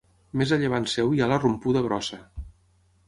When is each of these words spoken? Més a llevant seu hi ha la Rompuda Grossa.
Més 0.41 0.53
a 0.55 0.57
llevant 0.61 0.87
seu 0.93 1.13
hi 1.17 1.21
ha 1.25 1.29
la 1.33 1.39
Rompuda 1.43 1.85
Grossa. 1.89 2.21